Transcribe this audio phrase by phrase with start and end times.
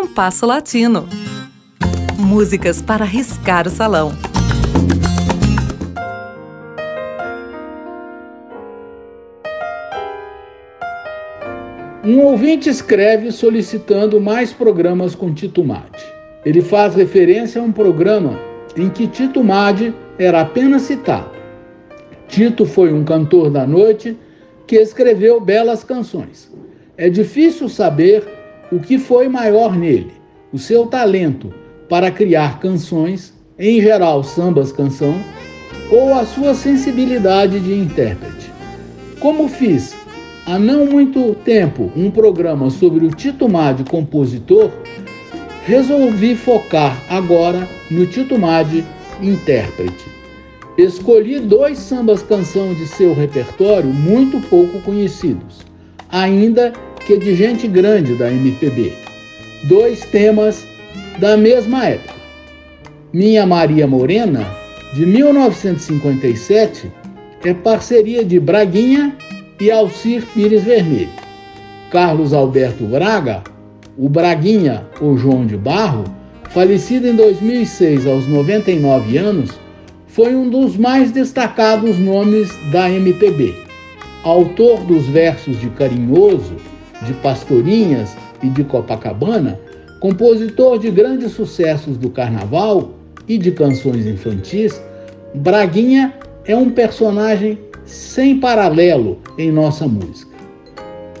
[0.00, 1.08] Compasso Latino.
[2.16, 4.12] Músicas para riscar o salão.
[12.04, 15.98] Um ouvinte escreve solicitando mais programas com Tito Madi.
[16.44, 18.38] Ele faz referência a um programa
[18.76, 21.32] em que Tito Madi era apenas citado.
[22.28, 24.16] Tito foi um cantor da noite
[24.64, 26.48] que escreveu belas canções.
[26.96, 28.37] É difícil saber
[28.70, 30.12] o que foi maior nele:
[30.52, 31.52] o seu talento
[31.88, 35.14] para criar canções, em geral sambas canção,
[35.90, 38.50] ou a sua sensibilidade de intérprete.
[39.18, 39.96] Como fiz
[40.46, 44.70] há não muito tempo um programa sobre o Tito Madi compositor,
[45.64, 48.84] resolvi focar agora no Tito Madi
[49.20, 50.06] intérprete.
[50.76, 55.66] Escolhi dois sambas canção de seu repertório muito pouco conhecidos,
[56.08, 56.72] ainda
[57.08, 58.92] que de gente grande da MPB.
[59.64, 60.66] Dois temas
[61.18, 62.12] da mesma época.
[63.14, 64.46] Minha Maria Morena,
[64.92, 66.92] de 1957,
[67.42, 69.16] é parceria de Braguinha
[69.58, 71.08] e Alcir Pires Vermelho.
[71.90, 73.42] Carlos Alberto Braga,
[73.96, 76.04] o Braguinha ou João de Barro,
[76.50, 79.58] falecido em 2006 aos 99 anos,
[80.08, 83.54] foi um dos mais destacados nomes da MPB.
[84.22, 86.56] Autor dos versos de Carinhoso,
[87.02, 89.58] de Pastorinhas e de Copacabana,
[90.00, 92.90] compositor de grandes sucessos do carnaval
[93.26, 94.80] e de canções infantis,
[95.34, 100.28] Braguinha é um personagem sem paralelo em nossa música.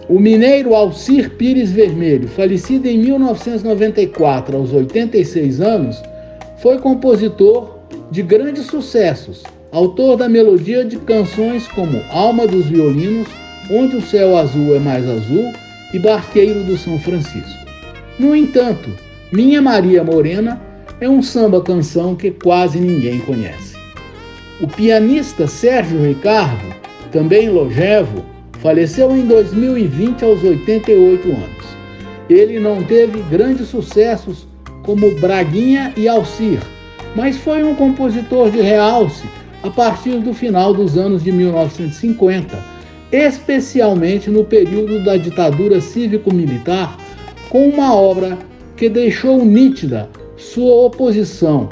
[0.08, 6.02] O mineiro Alcir Pires Vermelho, falecido em 1994 aos 86 anos,
[6.62, 7.78] foi compositor
[8.10, 13.28] de grandes sucessos, autor da melodia de canções como Alma dos Violinos,
[13.70, 15.52] Onde o Céu Azul é Mais Azul
[15.92, 17.66] e Barqueiro do São Francisco.
[18.18, 18.90] No entanto,
[19.32, 20.60] Minha Maria Morena
[21.00, 23.76] é um samba-canção que quase ninguém conhece.
[24.60, 26.74] O pianista Sérgio Ricardo,
[27.12, 28.24] também longevo,
[28.60, 31.68] faleceu em 2020 aos 88 anos.
[32.28, 34.46] Ele não teve grandes sucessos
[34.82, 36.60] como Braguinha e Alcir,
[37.14, 39.24] mas foi um compositor de realce
[39.62, 42.77] a partir do final dos anos de 1950
[43.12, 46.96] especialmente no período da ditadura cívico-militar,
[47.48, 48.38] com uma obra
[48.76, 51.68] que deixou nítida sua oposição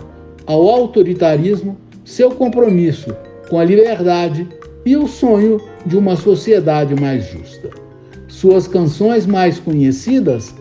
[0.46, 3.14] ao autoritarismo, seu compromisso
[3.50, 4.46] com a liberdade
[4.84, 7.70] e o sonho de uma sociedade mais justa.
[8.28, 10.54] Suas canções mais conhecidas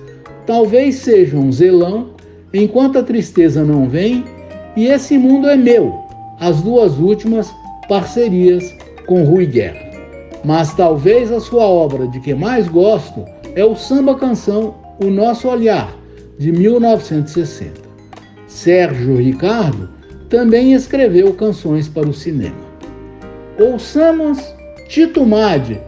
[0.46, 2.16] talvez sejam Zelão,
[2.53, 4.24] Enquanto a Tristeza Não Vem
[4.78, 5.94] e Esse Mundo é Meu,
[6.40, 7.53] as duas últimas
[7.90, 8.64] parcerias
[9.06, 9.84] com Rui Guerra
[10.45, 13.25] mas talvez a sua obra de que mais gosto
[13.56, 15.94] é o samba canção O Nosso Olhar,
[16.38, 17.81] de 1960.
[18.47, 19.89] Sérgio Ricardo
[20.29, 22.55] também escreveu canções para o cinema.
[23.59, 24.39] Ouçamos
[24.88, 25.79] Tito Madi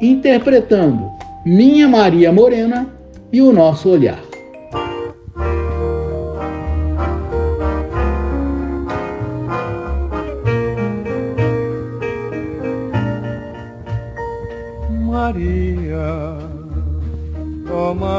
[0.00, 1.10] interpretando
[1.44, 2.88] Minha Maria Morena
[3.32, 4.25] e O Nosso Olhar.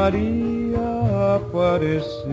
[0.08, 2.32] Maria Aparecida,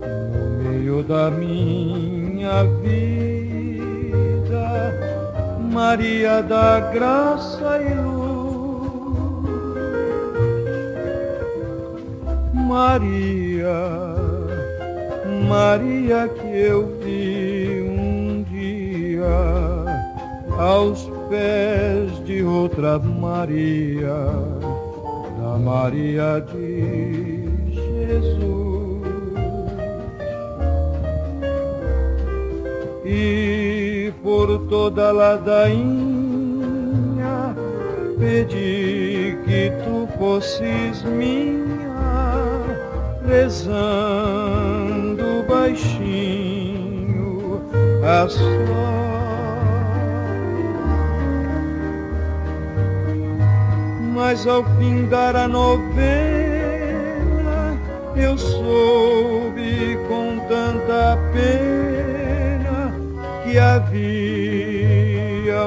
[0.00, 3.04] no meio da minha vida,
[5.70, 8.40] Maria da graça e luz,
[12.54, 13.82] Maria,
[15.46, 19.28] Maria que eu vi um dia
[20.58, 24.59] aos pés de outra Maria,
[25.60, 28.60] Maria de Jesus.
[33.04, 35.90] E por toda ladainha
[38.18, 42.42] pedi que tu fosses minha,
[43.26, 43.84] rezando
[45.48, 46.90] baixinho
[48.02, 49.09] a sua
[54.12, 56.50] mas ao findar a novena
[58.16, 62.92] eu soube com tanta pena
[63.44, 64.08] que havia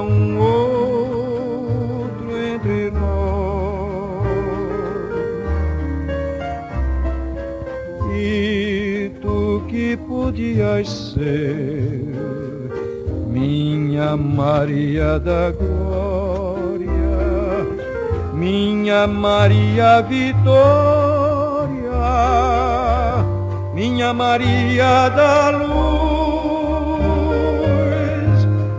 [0.01, 3.03] um outro entre nós.
[8.13, 12.01] E tu que podias ser
[13.29, 16.32] minha Maria da Glória
[18.43, 20.43] minha Maria Vitória,
[23.73, 25.71] minha Maria da luz,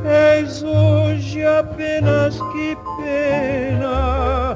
[0.04, 4.54] és hoje apenas que pena,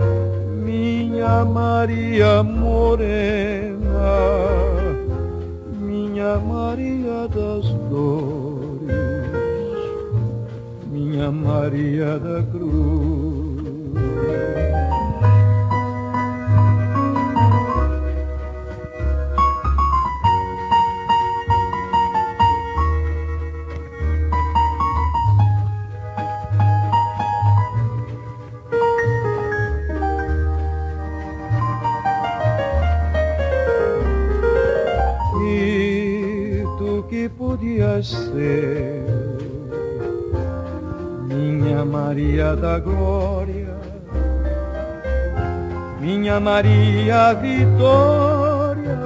[0.62, 3.78] minha Maria morena,
[5.81, 8.93] minha Maria das dores,
[10.93, 13.49] minha Maria da cruz.
[38.03, 39.05] Ser.
[41.27, 43.77] Minha Maria da Glória,
[46.00, 48.99] minha Maria Vitória,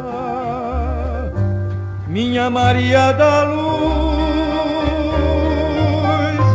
[2.08, 3.62] minha Maria da Luz,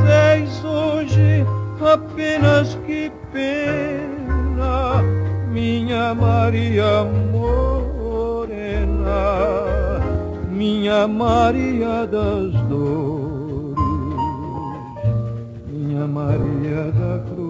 [0.09, 1.45] és hoje
[1.93, 5.03] apenas que pena,
[5.51, 7.76] minha Maria Morena
[10.77, 13.79] minha Maria das dores,
[15.67, 17.46] minha Maria da cruz.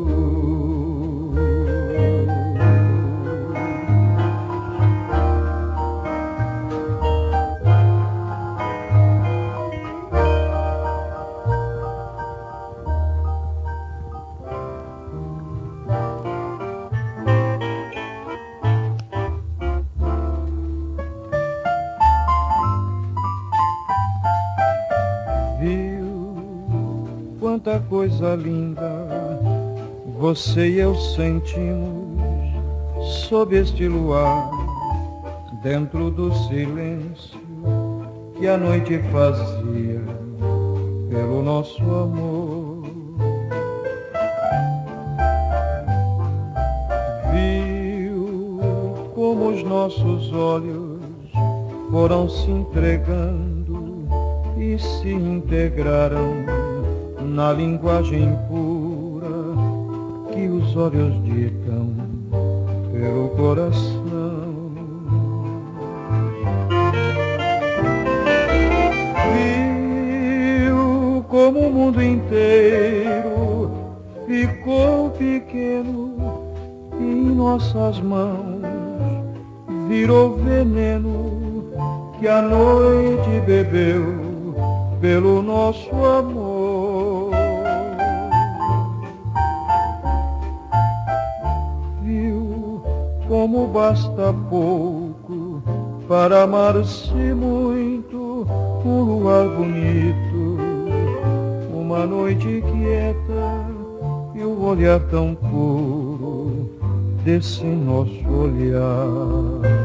[27.80, 29.08] Coisa linda
[30.20, 32.08] você e eu sentimos
[33.30, 34.50] sob este luar,
[35.62, 37.40] dentro do silêncio
[38.36, 40.02] que a noite fazia
[41.10, 42.84] pelo nosso amor.
[47.32, 51.00] Viu como os nossos olhos
[51.92, 54.08] foram se entregando
[54.58, 56.77] e se integraram
[57.28, 59.28] na linguagem pura
[60.34, 61.94] que os olhos ditam
[62.92, 64.72] pelo coração.
[70.64, 73.72] Viu como o mundo inteiro
[74.26, 76.16] ficou pequeno
[77.00, 78.58] em nossas mãos
[79.88, 81.66] virou veneno
[82.20, 84.56] que a noite bebeu
[85.00, 86.47] pelo nosso amor.
[93.58, 95.64] Como basta pouco
[96.08, 98.46] para amar-se muito
[98.86, 100.60] um luar bonito,
[101.74, 103.66] uma noite quieta
[104.36, 106.70] e o um olhar tão puro
[107.26, 109.77] desse nosso olhar.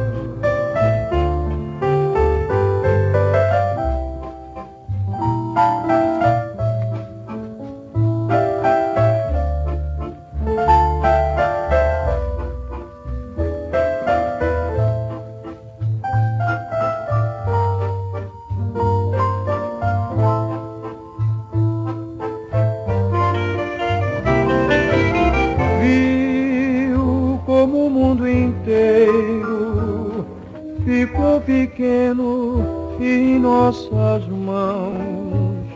[33.01, 35.67] em nossas mãos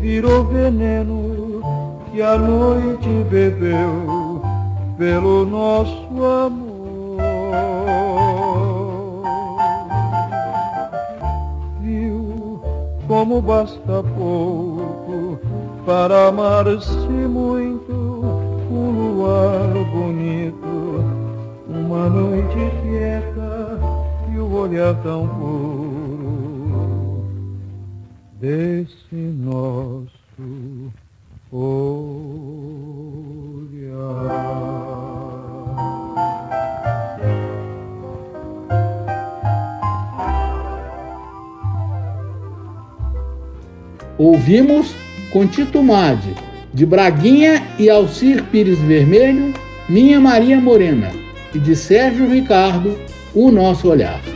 [0.00, 1.60] virou veneno
[2.10, 4.40] que a noite bebeu
[4.96, 7.16] pelo nosso amor.
[11.80, 12.60] Viu
[13.06, 15.38] como basta pouco
[15.84, 17.92] para amar-se muito,
[18.70, 21.04] um luar bonito,
[21.68, 23.78] uma noite quieta
[24.32, 25.85] e o olhar tão puro
[44.16, 44.94] Ouvimos
[45.32, 46.32] com Tito Madi,
[46.72, 49.52] de Braguinha e Alcir Pires Vermelho,
[49.88, 51.10] Minha Maria Morena,
[51.52, 52.96] e de Sérgio Ricardo,
[53.34, 54.35] O Nosso Olhar.